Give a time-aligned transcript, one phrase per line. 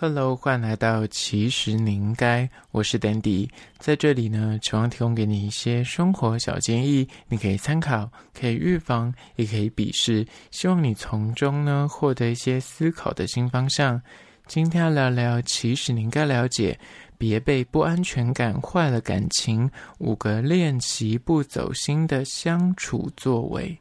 [0.00, 14.00] Hello，欢迎来到其实你应该，我是 Dandy，在这里呢，希望提供给你一些生活小建议，你可以参考，可以预防，也可以鄙视，希望你从中呢获得一些思考的新方向。
[14.46, 16.78] 今天要聊聊，其实你应该了解，
[17.18, 19.68] 别被不安全感坏了感情，
[19.98, 23.76] 五个练习不走心的相处作为。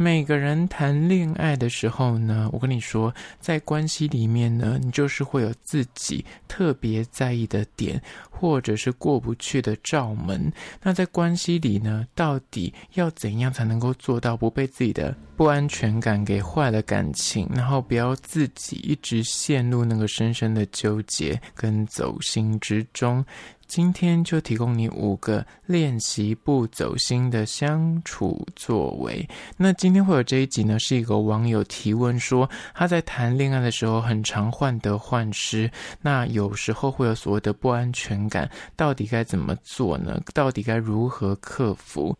[0.00, 10.52] 每个人谈恋爱的时候呢，我跟你说，在关系里面呢，你就是会有自己特别在意的点，或者是过不去的罩门。
[10.80, 23.24] 那在关系里呢，到底要怎样才能够做到不被自己的不安全感给坏了感情，然后不要自己一直陷入那个深深的纠结跟走心之中？
[23.68, 29.28] 今天就提供你五个练习不走心的相处作为。
[29.58, 40.18] 那今天会有这一集呢，是一个网友提问说，他在谈恋爱的时候很常患得患失，那有时候会有所谓的不安全感，到底该怎么做呢？
[40.32, 42.16] 到底该如何克服？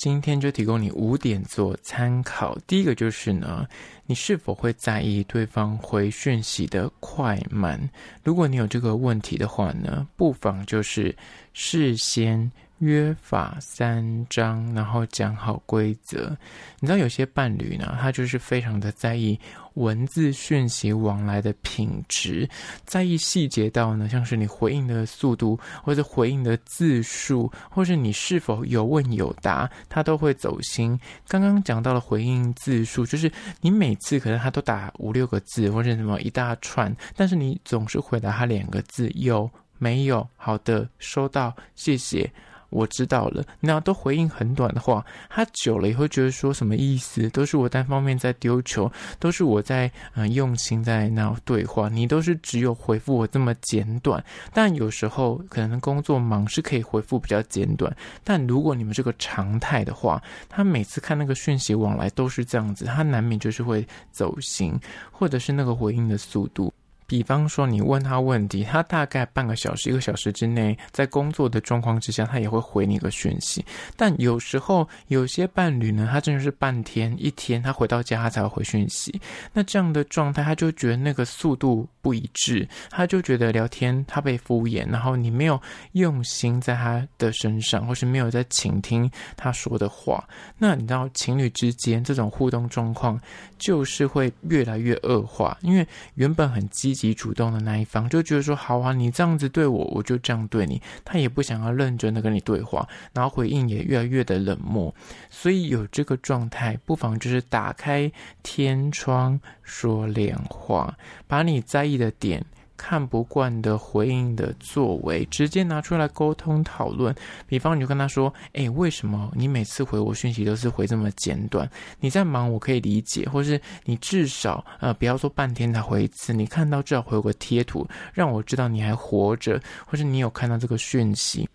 [0.00, 2.56] 今天就提供你五点做参考。
[2.66, 3.66] 第一个就是呢，
[4.06, 7.78] 你是否会在意对方回讯息的快慢？
[8.24, 11.14] 如果你有这个问题的话呢，不妨就是
[11.52, 12.50] 事先。
[12.80, 16.36] 约法三章，然后讲好规则。
[16.80, 19.38] 你知道有些伴侣呢，他就是非常的在意
[19.74, 22.48] 文字讯息往来的品质，
[22.84, 30.98] 在意细节到呢，像是你回应的速度，或者回应的字数，或是你是否有问有答，他都会走心。
[31.28, 40.26] 刚刚讲到了回应字数，就是你每次可能他都打五六个字，或者什么一大串，但是你总是回答他两个字，有没有？
[40.36, 42.30] 好的，收到，谢谢。
[42.70, 47.28] 我知道了，那都回应很短的话，他久了也会觉得说什么意思？
[47.30, 54.22] 都是我单方面在丢球，都是我在嗯、用心在那对话，你都是只有回复我这么简短。
[54.52, 64.78] 但有时候可能工作忙是可以回复比较简短，但如果你们这个常态的话，他每次看那个讯息往来都是这样子，他难免就是会走心，
[65.10, 66.69] 或者是那个回应的速度。
[67.10, 73.64] 比方说，你问他问题，他大概半个小时、一个小时之内，在工作的状况之下，他也会回你一个讯息。
[73.96, 79.20] 但有时候，有些伴侣呢，他真的是半天、一天，他回到家他才会回讯息。
[79.52, 85.60] 那这样的状态，他就觉得那个速度不一致，他就觉得聊天他被敷衍，然后你没有
[85.92, 90.26] 用心在他的身上，或是没有在倾听他说的话。
[90.58, 93.20] 那你知道，情侣之间这种互动状况，
[93.58, 97.10] 就是会越来越恶化，因为原本很积极。
[97.20, 100.80] 主动的那一方就觉得说好啊，你这样子对我，我就这样对你。
[101.04, 104.94] 他也不想要认真的跟你对话，然后回应也越来越的冷漠。
[105.28, 108.10] 所以有这个状态，不妨就是打开
[108.42, 110.96] 天窗说亮话，
[111.26, 112.44] 把你在意的点。
[112.82, 117.14] 看不惯的回应的作为，直接拿出来沟通讨论。
[117.46, 121.70] 比方，你就跟他说：“哎，为什么你每次回我讯息都是回这么简短？
[121.98, 131.46] 你在忙，我可以理解，或是你至少呃，不要说半天才回一次，你看到至少回我个贴图，让我知道你还活着，或是你有看到这个讯息。”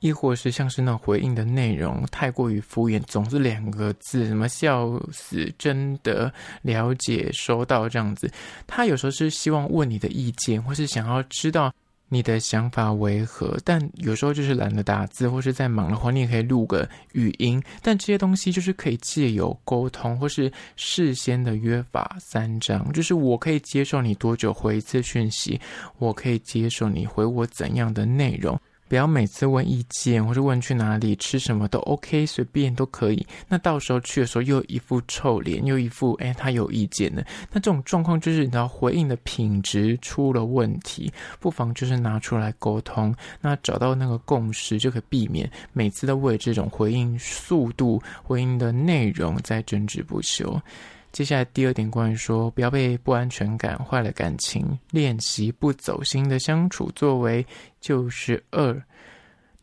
[0.00, 8.30] 亦或是像是那回应的内容太过于敷衍，总是两个字，什么笑死，真的了解，收到这样子。
[8.66, 11.72] 他有时候是希望问你的意见，或是想要知道
[12.08, 17.62] 你的想法为何，但有时候就是懒得打字，或是在忙的话，你也可以录个语音。
[17.82, 25.60] 但这些东西就是可以借由沟通，或是事先的约法三章，就是我可以接受你多久回一次讯息，
[25.98, 28.60] 我可以接受你回我怎样的内容。
[28.90, 33.24] 不要每次问意见，或者问去哪里吃什么都 OK，随便都可以。
[33.46, 37.22] 那到时候去的时候又一副臭脸，又一副哎他有意见呢。
[37.52, 41.08] 那这种状况就是你知道回应的品质出了问题，
[41.38, 50.60] 不妨就是拿出来沟通，那找到那个共识就可以避免每次都为这种回应速度、回应的内容在争执不休。
[51.12, 57.44] 接下来第二点，关于说不要被不安全感坏了感情，练习不走心的相处作为，
[57.80, 58.80] 就是二，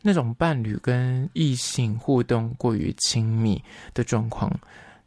[0.02, 3.62] 那种伴侣跟异性互动过于亲密
[3.94, 4.52] 的状况，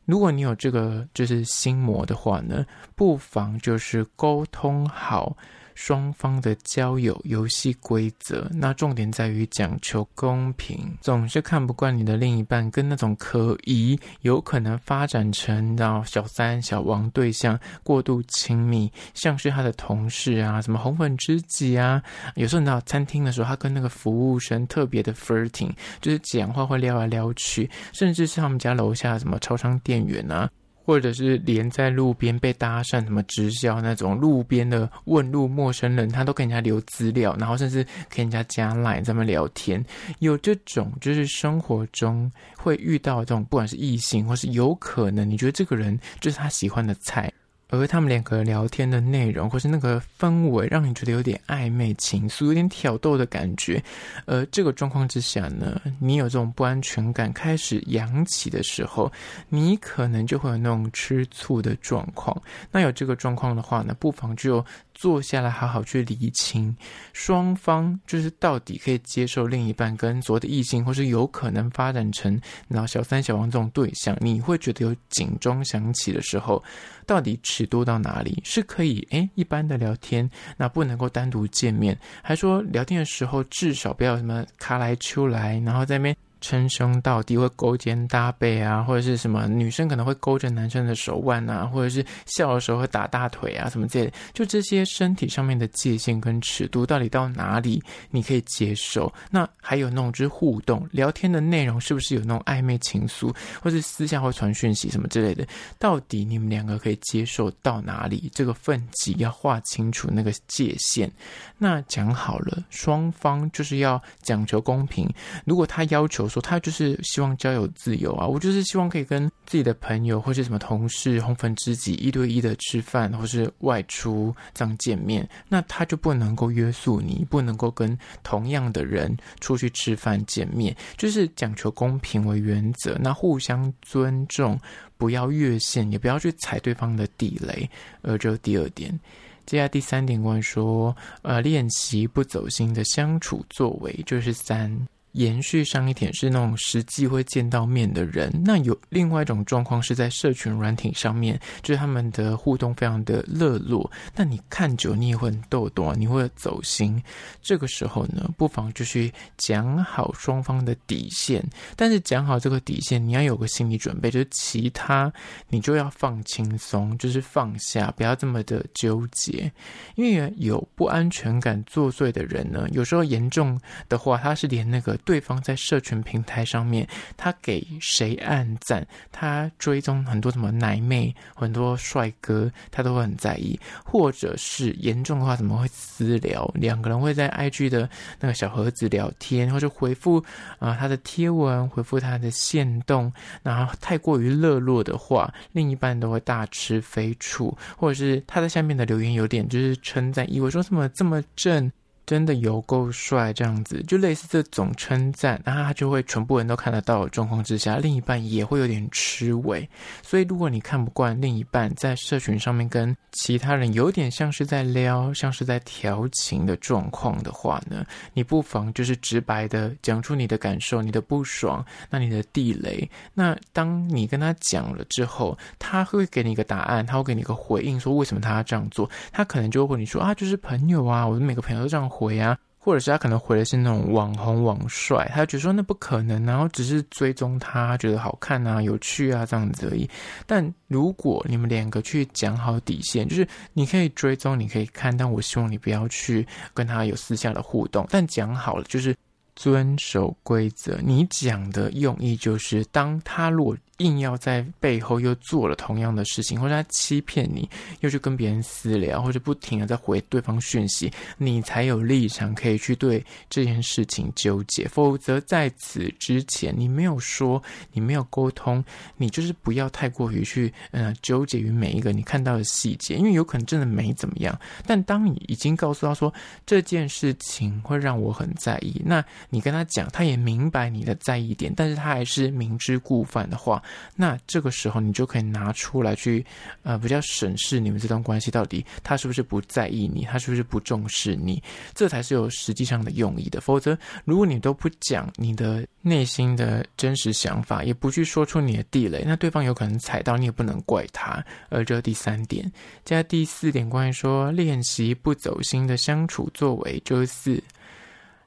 [0.06, 2.65] 如果你有这个就是心魔的话呢，
[2.95, 5.38] 不妨就是沟通好。
[5.83, 10.95] 双方的交友游戏规则，那重点在于讲求公平。
[11.01, 22.00] 总是看不惯你的另一半跟那种可疑、有可能发展成到小三、小王对象过度亲密，像是他的同事啊，什么红粉知己啊。
[22.36, 30.48] 有时候你到餐厅的时候，他跟那个服务生特别的 flirting，就是讲话会撩来撩去，甚至是他们家楼下什么超商店员啊。
[30.83, 39.83] 或者是连在路边被搭讪，什么直销那种路边的问路陌生人，他都给人家留资料，然后甚至给人家加 line 在那聊天。
[40.19, 47.31] 有这种就是生活中会遇到这种，不管是异性或是有可能，你觉得这个人就是他喜欢的菜。
[47.71, 53.81] 而他们两个聊天的内容，或是那个氛围，让你觉得有点暧昧情愫，有点挑逗的感觉。
[54.25, 59.12] 而这个状况之下呢，你有这种不安全感开始扬起的时候，
[59.50, 62.39] 你可能就会有那种吃醋的状况。
[62.69, 64.63] 那有这个状况的话呢，不妨就
[65.01, 66.77] 坐下来好好去理清，
[67.12, 76.63] 双方就是到底可以接受另一半跟所谓的异性，或是有可能发展成然后小三、小王这种对象，你会觉得有警钟响起的时候，
[77.07, 79.00] 到底尺度到哪里是可以？
[79.09, 86.15] 诶，一般的聊天，那不能够单独见面，还说聊天的时候至少不要什么卡来秋来，然后在那边。
[86.41, 94.13] 称兄道弟会勾肩搭背啊，或者是什么女生可能会勾着男生的手腕啊，或者是笑的时候会打大腿啊，什么之类的。
[94.33, 99.13] 就这些身体上面的界限跟尺度到底到哪里你可以接受？
[99.29, 105.45] 那还有那种就是互动聊天的内容是不是有那种暧昧情愫，或是私下会传讯息什么之类的？
[105.77, 108.31] 到底你们两个可以接受到哪里？
[108.33, 111.11] 这个分级要划清楚那个界限。
[111.59, 115.07] 那讲好了，双方就是要讲求公平。
[115.45, 116.31] 如果他要求。
[116.31, 134.57] 说他就是希望交友自由啊，我就是希望可以跟自己的朋友或是什么同事、红粉知己一对一的吃饭，或是外出这样见面，那他就不能够约束你，不能够跟同样的人出去吃饭见面，就是讲求公平为原则，那互相尊重，
[134.95, 137.69] 不要越线，也不要去踩对方的地雷。
[138.04, 138.98] 呃这第二点，
[139.45, 144.88] 接下来第三点关于说，呃，练习不走心的相处作为，就是三。
[145.13, 157.02] 延续上一点是那种实际会见到面的人，那有另外一种状况是在社群软体上面，就是他们的互动非常的热络，那你看久你也会很逗懂，你会走心。
[157.42, 161.44] 这个时候呢，不妨就去讲好双方的底线，
[161.75, 165.12] 但是讲好这个底线，你要有个心理准备，就是其他
[165.50, 169.52] 你就要放轻松，就是放下，不要这么的纠结，
[169.96, 173.60] 因为有不安全感作祟的人呢，有时候严重
[173.90, 174.98] 的话，他是连那个。
[175.03, 176.88] 对方在社群平台上面，
[177.18, 183.59] 他给谁按赞，他追踪很多什么奶妹，很多帅哥，他都会很在意。
[183.83, 186.50] 或者是严重的话，怎么会私聊？
[186.56, 187.89] 两个人会在 IG 的
[188.19, 190.24] 那个小盒子聊天，或者回复
[190.59, 193.12] 啊、他的贴文，回复他的限动。
[193.44, 201.71] 然后太过于热络的话，另一半都会大吃飞醋，或者是他在下面的留言有点就是称赞，以为说什么这么正。
[202.06, 209.68] 真的有够帅，这样子就类似这种称赞，然后他就会全部人都看得到的状况之下，另一半也会有点吃味。
[210.01, 222.89] 所以如果你看不惯另一半在社群上面跟其他人有点像是在撩，像是在调情的状况的话呢，你不妨就是直白的讲出你的感受、你的不爽、那你的地雷。
[223.13, 228.89] 那当你跟他讲了之后，他会给你一个答案，他会给你一个回应，说为什么他要这样做？
[229.12, 231.90] 他可能就会问你说啊，就是朋友啊，我的每个朋友都这样。
[231.91, 239.89] 回啊，或者是他可能回的是那种网红网帅，他觉得说那不可能，然后只是追踪他，觉得好看啊、有趣啊这样子而已。
[240.25, 247.86] 但如果你们两个去讲好底线，就是你可以追踪，你可以看，但我希望你不要去跟他有私下的互动。
[247.89, 248.95] 但讲好了，就是
[249.35, 250.79] 遵守规则。
[250.83, 253.57] 你讲的用意就是，当他如果。
[253.77, 264.67] 硬要在背后又做了同样的事情，或者他欺骗你，又去跟别人私聊，或者不停的在回对方讯息，你才有立场可以去对这件事情纠结。
[264.67, 268.63] 否则在此之前，你没有说，你没有沟通，
[268.97, 274.39] 你就是不要太过于去嗯纠结于每一个你看到的细节，因为有可能真的没怎么样。
[274.67, 276.13] 但当你已经告诉他说
[276.45, 283.62] 这件事情会让我很在意，那你跟他讲，他也明白你的在意点，但是他还是明知故犯的话。
[283.96, 286.25] 那这个时候，你就可以拿出来去，
[286.63, 291.42] 呃，比较审视你们这段关系到底他是不是不在意你，他是不是不重视你，
[291.74, 293.40] 这才是有实际上的用意的。
[293.42, 301.24] 否则，如果你都不讲你的内心的真实想法，也不去说出你的地雷，那对方有可能踩到，你也不能怪他。
[301.50, 302.51] 而这第三点，
[302.84, 307.42] 加第四点，关于说练习不走心的相处作为，就是四。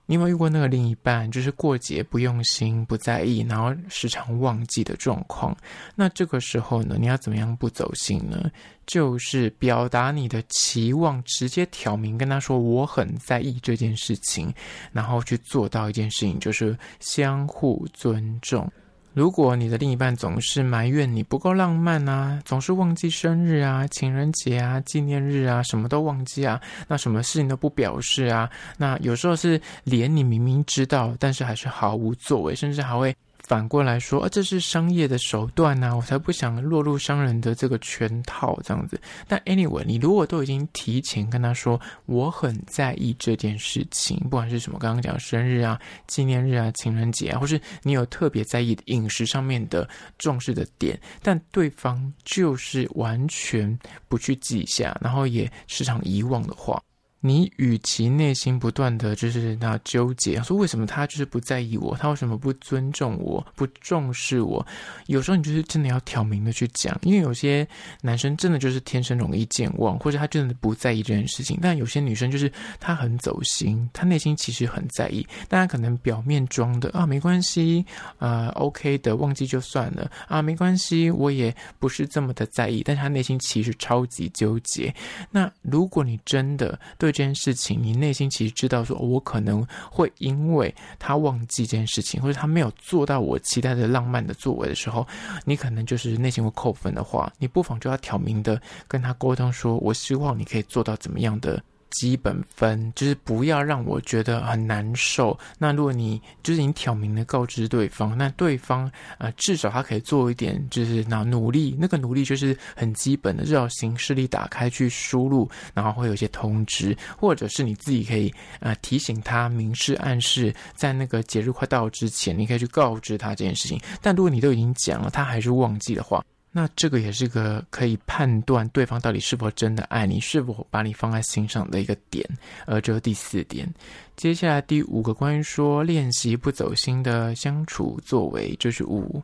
[0.07, 5.57] 你有没有遇过那个另一半，就是过节不用心、不在意，然后时常忘记的状况？
[5.95, 8.51] 那这个时候呢，你要怎么样不走心呢？
[8.87, 14.53] 就是表达你的期望，直接挑明跟他说我很在意这件事情，
[14.93, 18.71] 然后去做到一件事情，就是相互尊重。
[19.15, 33.15] 如果你的另一半总是埋怨你不够浪漫啊，总是忘记生日啊、情人节啊、纪念日啊，什么都忘记啊，那什么事情都不表示啊，那有时候是连你明明知道，但是还是毫无作为，甚至还会。
[33.47, 38.99] 反过来说，啊，这是商业的手段呐，我才不想落入商人的这个圈套这样子。
[39.29, 49.87] 但 anyway，你如果都已经提前跟他说，我很在意这件事情，不管是什么，刚刚讲生日啊、纪念日啊、情人节啊，或是你有特别在意饮食上面的
[50.17, 56.83] 重视的点，但对方就是完全不去记下，然后也时常遗忘的话。
[57.27, 64.65] 你与其内心不断的就是那纠结，说为什么他就是不在意我，他为什么不尊重我，不重视我？
[65.07, 67.67] 有时候你就是真的要挑明的去讲，因为有些
[68.03, 71.59] 男生真的就是天生容易健忘，或者他真的不在意这件事情。
[71.63, 77.83] 但有些女生就是她很走心，她内心其实很在意，但她可能表面装的啊没关系，
[78.19, 84.95] 呃 OK 的，忘记就算了啊没关系，我也不是这么的在意，但是她内心其实超级纠结。
[85.31, 95.07] 那如果你真的对这件事情，你内心其实知道说，我可能会因为他忘记这件事情，或者他没有做到我期待的浪漫的作为的时候，
[95.45, 101.63] 你可能就是内心会扣分的话，你不妨就要挑明的跟他沟通说，我希望你可以做到怎么样的。
[101.95, 105.39] 基本分就是不要让我觉得很难受。
[105.59, 111.77] 那如果你就是你挑明的告知对方，那对方呃至少他可以做一点，就是那努力。
[111.79, 123.81] 那个努力就是很基本的，至少行事历打开去输入，然后会有一些通知，或者是你自己可以呃提醒他，明示暗示，在那个节日快到之前，你可以去告知他这件事情。
[124.03, 126.25] 但如果你都已经讲了，他还是忘记的话。
[126.57, 132.25] 那这个也是个可以判断对方到底是否真的爱你，是否把你放在心上的一个点。
[132.65, 133.69] 而这是第四点，
[134.17, 139.21] 接下来第五个关于说练习不走心的相处作为，就是五。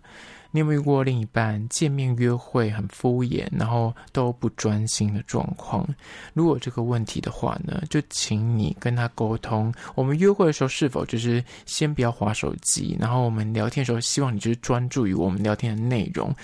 [0.53, 5.89] 你有没有过另一半见面约会很敷衍，然后都不专心的状况？
[6.35, 9.73] 如果这个问题的话呢，就请你跟他沟通。
[9.95, 16.35] 我们约会的时候是否就是先不要划手机，然后我们聊天的时候，希望你就是专注于我们聊天的内容。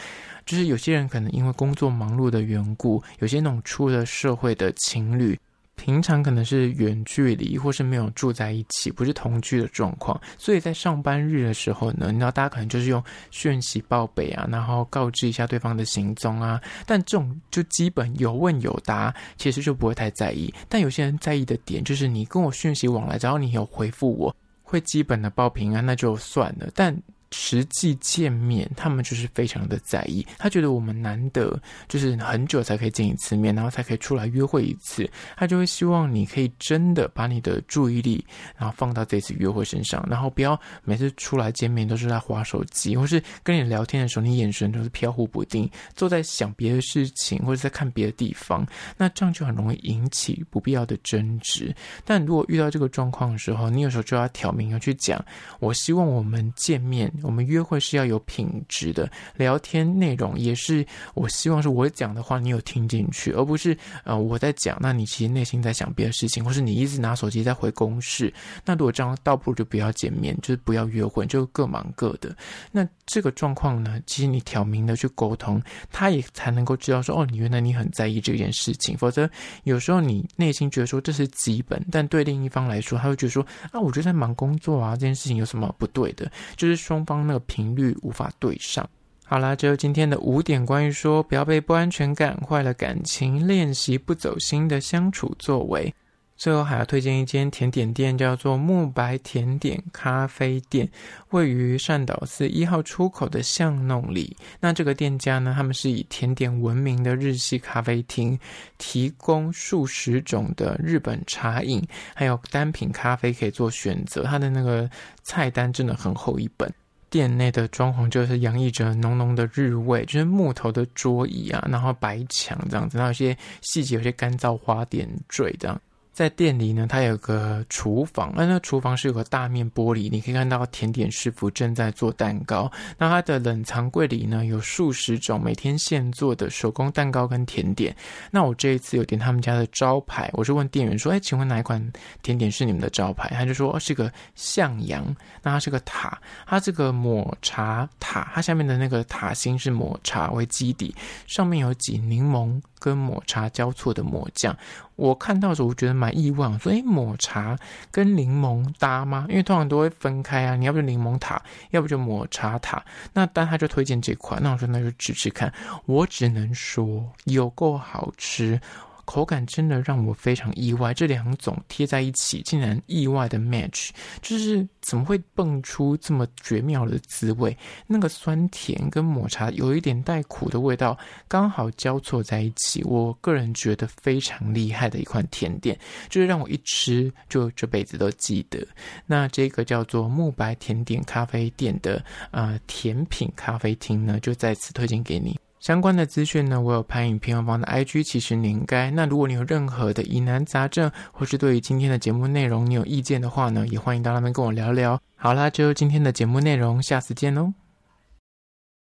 [0.47, 5.39] 就是有些人可能因为工作忙碌的缘故，有些那种出了社会的情侣，
[5.75, 20.53] 平常可能是远距离，或是没有住在一起，不是同居的状况，所以在上班日的时候呢，你知道大家可能就是用讯息报备啊，然后告知一下对方的行踪啊，但这种就基本有问有答，其实就不会太在意。
[20.69, 26.69] 但有些人在意的点就是你跟我讯息往来，只要你有回复我，会基本的报平安，那就算了。
[26.75, 26.97] 但
[27.39, 30.27] 实际见面，他们就是非常的在意。
[30.39, 38.25] 他觉得我们难得就是很久才可以见一次面，然后才可以出来约会一次，他就会希望你可以真的把你的注意力，
[38.57, 48.67] 然后放到这次约会身上，然后不要每次出来见面都是在滑手机，或是跟你聊天的时候，你眼神都是飘忽不定，坐在想别的事情，或者在看别的地方，
[48.97, 51.73] 那这样就很容易引起不必要的争执。
[52.03, 55.23] 但如果遇到这个状况的时候，你有时候就要挑明要去讲，
[55.61, 57.13] 我希望我们见面。
[57.27, 68.33] 我们约会是要有品质的，聊天内容也是我希望是我讲的话你有听进去，而不是呃我在讲，那你其实内心在想别的事情，或是你一直拿手机在回公事。
[68.65, 72.37] 那如果这样，倒不如就不要见面，就是不要约会，就各忙各的。
[72.71, 78.97] 那这个状况呢，其实你挑明的去沟通，他也才能够知道说，哦，你原来你很在意这件事情。
[78.97, 79.29] 否则
[79.65, 86.31] 有时候你内心觉得说这是基本，但对另一方来说，他会觉得说啊，我就在忙工作啊，这件事情有什么不对的？
[86.57, 87.06] 就是双。
[87.07, 88.87] 方那个频率无法对上。
[89.25, 95.95] 好啦，这就是今天的五点关于说不要被不安全感坏了感情，练习不走心的相处作为。
[96.37, 100.87] 最后还要推荐一间甜点店，叫做慕白甜点咖啡店，
[101.31, 104.37] 位于善导寺一号出口的巷弄里。
[104.61, 108.39] 那这个店家呢，他们是以甜点闻名的日系咖啡厅，
[108.77, 111.83] 提供数十种的日本茶饮，
[112.15, 114.23] 还有单品咖啡可以做选择。
[114.25, 114.89] 它的那个
[115.25, 116.71] 菜单真的很厚一本。
[117.09, 125.81] 店内的装潢就是洋溢着浓浓的日味，就是木头的桌椅啊，然后白墙这样子，然后有些细节，有些干燥花点缀这样。
[126.17, 132.73] 在店里呢，它有个厨房，那那厨房是有个大面玻璃，你可以看到甜点师傅正在做蛋糕。
[132.97, 137.95] 那它的冷藏柜里呢，有数十种每天现做的手工蛋糕跟甜点。
[138.31, 141.87] 那我这一次有点他们家的招牌，我就问店员说：“哎，请问哪一款
[142.23, 145.05] 甜点是你们的招牌？”他就说：“哦，是个向阳，
[145.43, 150.95] 那它是个塔，它这个抹茶塔，它下面的那个塔心是抹茶为基底，
[151.27, 154.57] 上面有挤柠檬跟抹茶交错的抹酱。”
[154.97, 157.57] 我看到的时候，我觉得蛮意外，我说：“诶，抹茶
[157.91, 159.27] 跟柠檬搭吗？
[159.29, 162.83] 因为通常都会分开啊，你要不就柠檬塔，要不就抹茶塔。
[163.13, 165.53] 那但他就推荐这款，那我说那就吃吃看。
[165.85, 168.61] 我只能说有够好吃。”
[169.07, 173.89] 口感真的让我非常意外，这两种贴在一起竟然意外的 match，
[174.21, 177.57] 就是怎么会蹦出这么绝妙的滋味？
[177.87, 182.83] 那个酸甜跟抹茶有一点带苦的味道，刚好交错在一起。
[182.85, 188.67] 我个人觉得非常厉害的一款甜点，就是让我一吃就这辈子都记得。
[189.07, 195.39] 那这个叫做慕白甜点咖啡店的、呃、甜品咖啡厅呢，就再次推荐给你。
[195.67, 198.89] 相关的资讯呢，我有拍影片放的 IG，其实你应该。
[198.93, 204.97] 那如果你有任何的疑难杂症，或是对于今天的节目内容你有意见的话呢，也欢迎到那边跟我聊聊。
[205.17, 207.66] 好啦，就今天的节目内容，下次见喽。